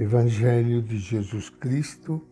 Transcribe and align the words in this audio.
Evangelho 0.00 0.80
de 0.80 0.96
Jesus 0.96 1.50
Cristo, 1.50 2.24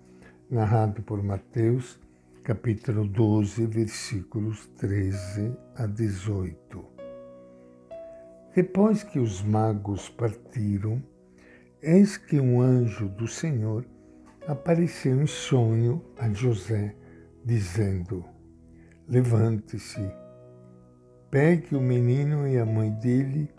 narrado 0.49 1.03
por 1.03 1.21
Mateus, 1.21 1.99
capítulo 2.45 3.05
12, 3.09 3.67
versículos 3.67 4.69
13 4.79 5.53
a 5.75 5.85
18. 5.85 6.85
Depois 8.55 9.03
que 9.03 9.19
os 9.19 9.43
magos 9.43 10.09
partiram, 10.09 11.03
eis 11.83 12.17
que 12.17 12.39
um 12.39 12.61
anjo 12.61 13.09
do 13.09 13.27
Senhor 13.27 13.85
apareceu 14.47 15.21
em 15.21 15.27
sonho 15.27 16.05
a 16.17 16.29
José, 16.29 16.95
dizendo: 17.45 18.25
Levante-se, 19.09 20.09
pegue 21.33 21.75
o 21.75 21.81
menino 21.81 22.47
e 22.47 22.59
a 22.59 22.65
mãe 22.65 22.93
dele 22.93 23.53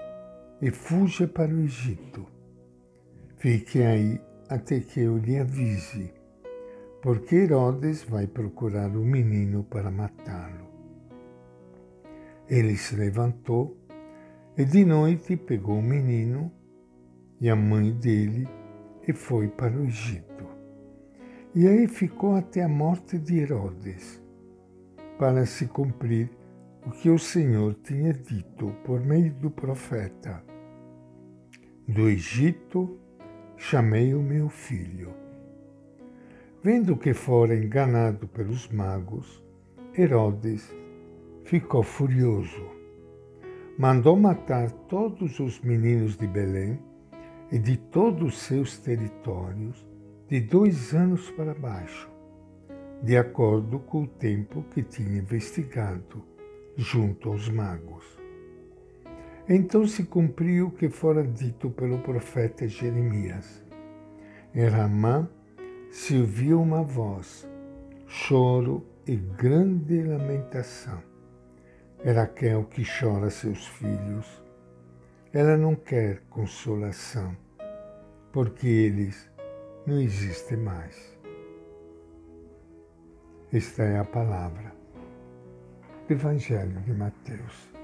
e 0.61 0.71
fuja 0.71 1.27
para 1.27 1.53
o 1.53 1.59
Egito 1.59 2.36
Fique 3.37 3.83
aí 3.83 4.19
até 4.49 4.79
que 4.79 5.01
eu 5.01 5.15
lhe 5.19 5.37
avise, 5.37 6.11
porque 7.03 7.35
Herodes 7.35 8.03
vai 8.03 8.25
procurar 8.25 8.89
o 8.89 9.05
menino 9.05 9.63
para 9.63 9.91
matá-lo. 9.91 10.65
Ele 12.49 12.75
se 12.75 12.95
levantou 12.95 13.77
e 14.57 14.65
de 14.65 14.83
noite 14.83 15.37
pegou 15.37 15.77
o 15.77 15.83
menino 15.83 16.51
e 17.39 17.47
a 17.47 17.55
mãe 17.55 17.91
dele 17.91 18.47
e 19.07 19.13
foi 19.13 19.47
para 19.49 19.77
o 19.77 19.85
Egito. 19.85 20.47
E 21.53 21.67
aí 21.67 21.87
ficou 21.87 22.35
até 22.35 22.63
a 22.63 22.67
morte 22.67 23.19
de 23.19 23.37
Herodes, 23.37 24.19
para 25.19 25.45
se 25.45 25.67
cumprir 25.67 26.31
o 26.87 26.89
que 26.89 27.11
o 27.11 27.19
Senhor 27.19 27.75
tinha 27.83 28.13
dito 28.13 28.73
por 28.83 28.99
meio 28.99 29.31
do 29.35 29.51
profeta. 29.51 30.43
Do 31.87 32.09
Egito 32.09 32.99
chamei 33.57 34.13
o 34.13 34.21
meu 34.21 34.47
filho. 34.49 35.13
Vendo 36.63 36.95
que 36.95 37.13
fora 37.13 37.55
enganado 37.55 38.27
pelos 38.27 38.69
magos, 38.69 39.43
Herodes 39.97 40.73
ficou 41.43 41.81
furioso. 41.81 42.65
Mandou 43.77 44.15
matar 44.15 44.71
todos 44.71 45.39
os 45.39 45.59
meninos 45.61 46.15
de 46.15 46.27
Belém 46.27 46.79
e 47.51 47.57
de 47.57 47.77
todos 47.77 48.35
os 48.35 48.39
seus 48.39 48.77
territórios 48.77 49.85
de 50.27 50.39
dois 50.39 50.93
anos 50.93 51.31
para 51.31 51.53
baixo, 51.53 52.09
de 53.01 53.17
acordo 53.17 53.79
com 53.79 54.03
o 54.03 54.07
tempo 54.07 54.63
que 54.71 54.83
tinha 54.83 55.17
investigado 55.17 56.23
junto 56.75 57.29
aos 57.29 57.49
magos. 57.49 58.05
Então 59.49 59.87
se 59.87 60.03
cumpriu 60.03 60.67
o 60.67 60.71
que 60.71 60.89
fora 60.89 61.23
dito 61.23 61.69
pelo 61.69 61.99
profeta 61.99 62.67
Jeremias. 62.67 63.63
Em 64.53 64.67
Ramá 64.67 65.25
se 65.89 66.17
ouviu 66.17 66.61
uma 66.61 66.83
voz, 66.83 67.47
choro 68.05 68.85
e 69.05 69.15
grande 69.15 70.03
lamentação. 70.03 71.01
É 72.03 72.11
Raquel 72.11 72.65
que 72.65 72.83
chora 72.83 73.29
seus 73.29 73.65
filhos. 73.67 74.43
Ela 75.31 75.55
não 75.55 75.75
quer 75.75 76.23
consolação, 76.29 77.35
porque 78.33 78.67
eles 78.67 79.31
não 79.85 80.01
existem 80.01 80.57
mais. 80.57 81.17
Esta 83.53 83.83
é 83.83 83.97
a 83.97 84.03
palavra 84.03 84.75
do 86.05 86.13
Evangelho 86.13 86.81
de 86.81 86.91
Mateus. 86.91 87.76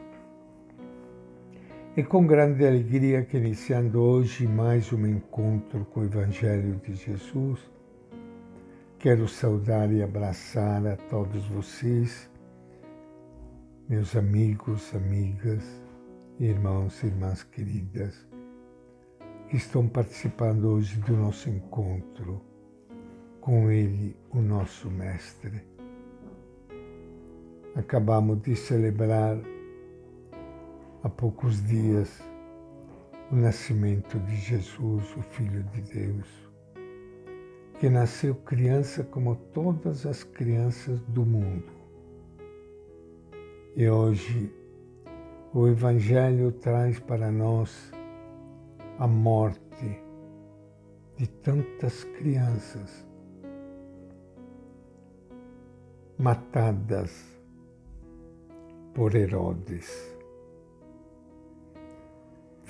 É 1.95 2.02
com 2.02 2.25
grande 2.25 2.66
alegria 2.66 3.23
que 3.23 3.38
iniciando 3.38 4.02
hoje 4.02 4.47
mais 4.47 4.91
um 4.91 5.05
encontro 5.05 5.86
com 5.86 5.99
o 5.99 6.03
Evangelho 6.03 6.81
de 6.83 6.95
Jesus, 6.95 7.59
quero 8.97 9.27
saudar 9.27 9.94
e 9.94 10.02
abraçar 10.02 10.88
a 10.88 10.97
todos 10.97 11.45
vocês, 11.49 12.27
meus 13.87 14.15
amigos, 14.15 14.92
amigas, 14.95 15.64
irmãos 16.39 17.03
e 17.03 17.05
irmãs 17.05 17.43
queridas, 17.43 18.27
que 19.48 19.58
estão 19.58 19.87
participando 19.87 20.65
hoje 20.65 20.99
do 21.02 21.15
nosso 21.15 21.48
encontro 21.48 22.42
com 23.39 23.70
Ele, 23.70 24.17
o 24.32 24.42
nosso 24.42 24.89
Mestre. 24.89 25.61
Acabamos 27.76 28.42
de 28.42 28.55
celebrar 28.55 29.37
há 31.03 31.09
poucos 31.09 31.61
dias 31.67 32.23
o 33.30 33.36
nascimento 33.36 34.17
de 34.19 34.36
Jesus, 34.37 35.17
o 35.17 35.21
Filho 35.21 35.64
de 35.64 35.81
Deus, 35.81 36.27
que 37.80 37.89
nasceu 37.89 38.36
criança 38.36 39.03
como 39.03 39.36
todas 39.36 40.05
as 40.05 40.23
crianças 40.23 41.02
do 41.02 41.25
mundo. 41.25 41.71
E 43.75 43.89
hoje 43.89 44.53
o 45.53 45.67
Evangelho 45.67 46.52
traz 46.53 46.99
para 46.99 47.31
nós 47.31 47.91
a 48.97 49.08
morte 49.08 50.02
de 51.17 51.27
tantas 51.27 52.03
crianças 52.03 53.05
matadas 56.17 57.25
por 58.93 59.15
Herodes 59.15 60.13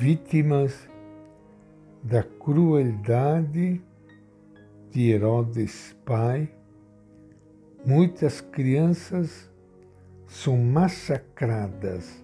vítimas 0.04 0.90
da 2.04 2.24
crueldade 2.24 3.82
de 4.92 5.12
Herodes 5.12 5.96
Pai, 6.04 6.54
muitas 7.86 8.42
crianças 8.42 9.50
são 10.28 10.58
massacradas 10.58 12.22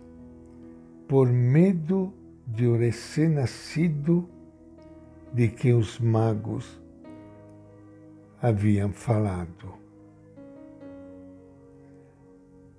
por 1.07 1.29
medo 1.29 2.13
de 2.45 2.67
o 2.67 2.75
recém-nascido 2.75 4.27
de 5.31 5.47
que 5.47 5.71
os 5.71 5.99
magos 5.99 6.81
haviam 8.41 8.91
falado. 8.91 9.73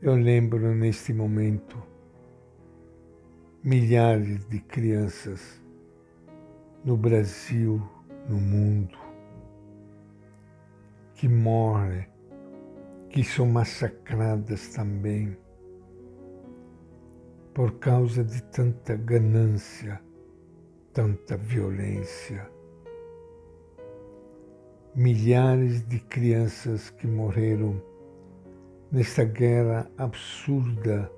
Eu 0.03 0.15
lembro 0.15 0.75
neste 0.75 1.15
momento 1.15 1.89
milhares 3.63 4.47
de 4.49 4.59
crianças 4.59 5.61
no 6.83 6.97
Brasil, 6.97 7.83
no 8.27 8.41
mundo, 8.41 8.97
que 11.15 11.29
morrem, 11.29 12.07
que 13.11 13.23
são 13.23 13.45
massacradas 13.45 14.69
também 14.69 15.37
por 17.53 17.73
causa 17.73 18.25
de 18.25 18.43
tanta 18.45 18.97
ganância, 18.97 20.01
tanta 20.95 21.37
violência. 21.37 22.51
Milhares 24.95 25.87
de 25.87 26.01
crianças 26.01 26.89
que 26.89 27.07
morreram 27.07 27.81
nesta 28.91 29.23
guerra 29.23 29.91
absurda 29.99 31.13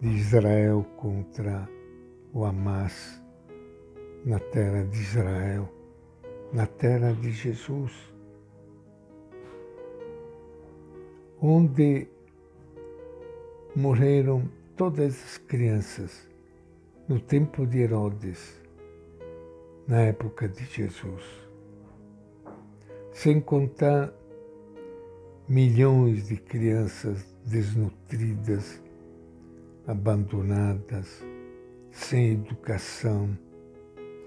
de 0.00 0.08
Israel 0.08 0.86
contra 0.96 1.68
o 2.32 2.44
Hamas 2.44 3.20
na 4.24 4.38
terra 4.38 4.84
de 4.84 4.96
Israel, 4.96 5.68
na 6.52 6.66
terra 6.66 7.12
de 7.12 7.32
Jesus, 7.32 7.92
onde 11.40 12.08
morreram 13.74 14.48
todas 14.76 15.14
as 15.24 15.38
crianças 15.38 16.28
no 17.08 17.18
tempo 17.18 17.66
de 17.66 17.78
Herodes, 17.78 18.60
na 19.86 20.02
época 20.02 20.48
de 20.48 20.64
Jesus, 20.64 21.24
sem 23.12 23.40
contar 23.40 24.12
milhões 25.48 26.28
de 26.28 26.36
crianças 26.36 27.24
desnutridas 27.44 28.80
abandonadas, 29.88 31.24
sem 31.90 32.32
educação, 32.32 33.36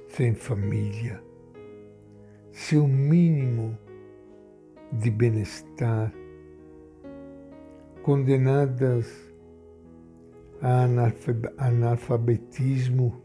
sem 0.07 0.33
família, 0.33 1.23
sem 2.51 2.79
o 2.79 2.87
mínimo 2.87 3.77
de 4.91 5.11
bem-estar, 5.11 6.11
condenadas 8.01 9.07
a 10.61 10.87
analfabetismo 11.57 13.21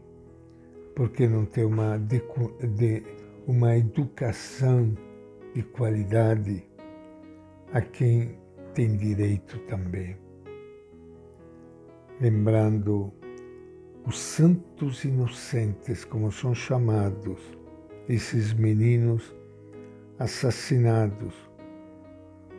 porque 0.95 1.27
não 1.27 1.43
tem 1.45 1.65
uma, 1.65 1.97
de, 1.97 2.21
de, 2.75 3.03
uma 3.47 3.75
educação 3.75 4.95
de 5.53 5.63
qualidade 5.63 6.63
a 7.73 7.81
quem 7.81 8.37
tem 8.73 8.95
direito 8.95 9.57
também 9.67 10.26
lembrando 12.19 13.13
os 14.05 14.17
santos 14.17 15.03
inocentes, 15.03 16.03
como 16.05 16.31
são 16.31 16.55
chamados 16.55 17.39
esses 18.09 18.53
meninos 18.53 19.35
assassinados 20.17 21.33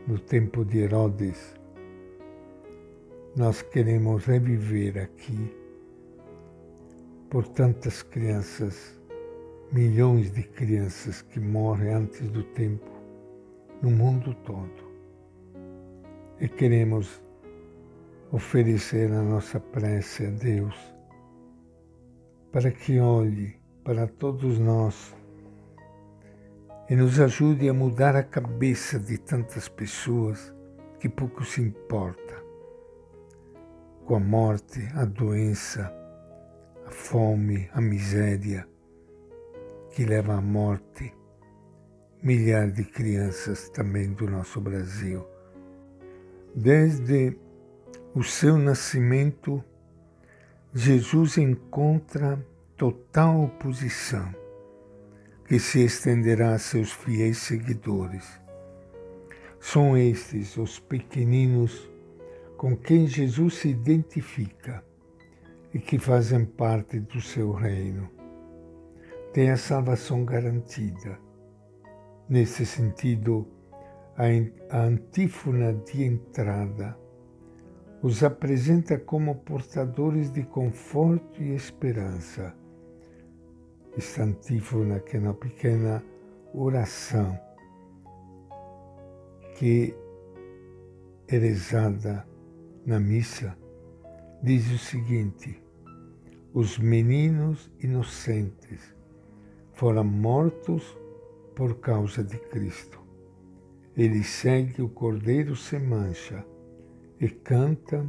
no 0.07 0.19
tempo 0.19 0.65
de 0.65 0.79
Herodes. 0.79 1.55
Nós 3.35 3.63
queremos 3.63 4.25
reviver 4.27 4.99
aqui 4.99 5.57
por 7.31 7.47
tantas 7.49 8.03
crianças, 8.03 8.99
milhões 9.73 10.31
de 10.31 10.43
crianças 10.43 11.23
que 11.23 11.41
morrem 11.41 11.93
antes 11.93 12.29
do 12.31 12.43
tempo 12.43 12.91
no 13.83 13.91
mundo 13.91 14.35
todo. 14.45 14.89
E 16.41 16.49
queremos 16.49 17.21
oferecer 18.31 19.11
a 19.11 19.23
nossa 19.23 19.59
prece 19.59 20.27
a 20.27 20.31
Deus 20.31 20.77
para 22.53 22.71
que 22.71 23.01
olhe 23.01 23.59
para 23.85 24.07
todos 24.07 24.59
nós 24.59 25.15
e 26.91 26.97
nos 26.97 27.21
ajude 27.21 27.69
a 27.69 27.75
mudar 27.75 28.17
a 28.17 28.23
cabeça 28.23 28.99
de 28.99 29.19
tantas 29.19 29.69
pessoas 29.69 30.55
que 30.99 31.09
pouco 31.09 31.45
se 31.45 31.61
importa 31.61 32.43
com 34.05 34.17
a 34.17 34.21
morte, 34.21 34.81
a 34.95 35.05
doença, 35.05 35.93
a 36.87 36.91
fome, 36.91 37.69
a 37.73 37.81
miséria 37.81 38.67
que 39.91 40.05
leva 40.05 40.35
à 40.35 40.41
morte 40.41 41.15
milhares 42.23 42.75
de 42.75 42.85
crianças 42.85 43.69
também 43.71 44.13
do 44.13 44.29
nosso 44.29 44.61
Brasil. 44.61 45.27
Desde 46.55 47.39
o 48.15 48.23
seu 48.23 48.57
nascimento, 48.57 49.63
Jesus 50.75 51.37
encontra 51.37 52.45
total 52.77 53.45
oposição 53.45 54.35
que 55.45 55.59
se 55.59 55.85
estenderá 55.85 56.55
a 56.55 56.59
seus 56.59 56.93
fiéis 56.93 57.39
seguidores. 57.39 58.41
São 59.61 59.97
estes 59.97 60.57
os 60.57 60.79
pequeninos 60.79 61.89
com 62.57 62.77
quem 62.77 63.07
Jesus 63.07 63.55
se 63.55 63.69
identifica 63.69 64.85
e 65.73 65.79
que 65.79 65.99
fazem 65.99 66.45
parte 66.45 67.01
do 67.01 67.21
seu 67.21 67.53
reino. 67.53 68.11
Tem 69.33 69.51
a 69.51 69.57
salvação 69.57 70.25
garantida. 70.25 71.19
Nesse 72.29 72.65
sentido, 72.67 73.47
a 74.17 74.77
antífona 74.79 75.73
de 75.73 76.05
entrada 76.05 76.97
os 78.03 78.23
apresenta 78.23 78.99
como 78.99 79.35
portadores 79.35 80.33
de 80.33 80.45
conforto 80.45 81.43
e 81.43 81.55
esperança. 81.55 82.55
Esta 83.97 84.23
antífona, 84.23 85.01
que 85.01 85.17
é 85.17 85.21
uma 85.21 85.35
pequena 85.35 86.03
oração 86.55 87.39
que 89.57 89.93
é 91.27 91.37
rezada 91.37 92.25
na 92.87 93.01
missa, 93.01 93.59
diz 94.43 94.71
o 94.71 94.79
seguinte: 94.79 95.61
os 96.55 96.79
meninos 96.79 97.69
inocentes 97.81 98.95
foram 99.73 100.05
mortos 100.05 100.97
por 101.57 101.81
causa 101.81 102.23
de 102.23 102.39
Cristo. 102.39 103.01
Ele 103.97 104.23
segue 104.23 104.81
o 104.81 104.89
Cordeiro 104.89 105.57
sem 105.57 105.81
mancha 105.81 106.47
e 107.21 107.29
canta 107.29 108.09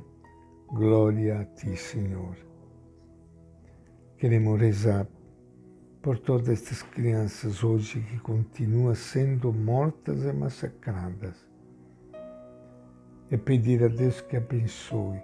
Glória 0.72 1.40
a 1.40 1.46
ti, 1.46 1.76
Senhor. 1.76 2.38
Queremos 4.20 4.62
rezar 4.62 5.08
por 6.00 6.20
todas 6.20 6.48
estas 6.48 6.84
crianças 6.84 7.64
hoje 7.64 8.02
que 8.02 8.20
continuam 8.20 8.94
sendo 8.94 9.52
mortas 9.52 10.24
e 10.24 10.32
massacradas. 10.32 11.36
E 13.32 13.38
pedir 13.38 13.84
a 13.84 13.88
Deus 13.88 14.22
que 14.22 14.38
abençoe 14.38 15.20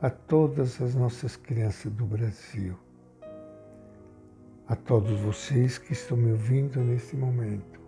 a 0.00 0.08
todas 0.08 0.80
as 0.80 0.94
nossas 0.94 1.36
crianças 1.36 1.92
do 1.92 2.06
Brasil, 2.06 2.74
a 4.66 4.74
todos 4.74 5.20
vocês 5.20 5.76
que 5.76 5.92
estão 5.92 6.16
me 6.16 6.32
ouvindo 6.32 6.80
neste 6.80 7.16
momento. 7.16 7.78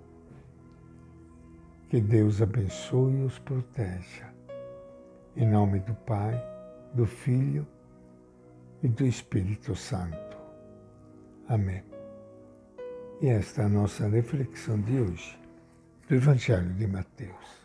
Que 1.88 2.02
Deus 2.02 2.42
abençoe 2.42 3.14
e 3.14 3.24
os 3.24 3.38
proteja. 3.38 4.33
Em 5.36 5.48
nome 5.48 5.80
do 5.80 5.94
Pai, 5.94 6.40
do 6.94 7.06
Filho 7.06 7.66
e 8.84 8.88
do 8.88 9.04
Espírito 9.04 9.74
Santo. 9.74 10.36
Amém. 11.48 11.82
E 13.20 13.26
esta 13.26 13.62
é 13.62 13.64
a 13.64 13.68
nossa 13.68 14.06
reflexão 14.06 14.80
de 14.80 15.00
hoje 15.00 15.36
do 16.08 16.14
Evangelho 16.14 16.72
de 16.74 16.86
Mateus. 16.86 17.63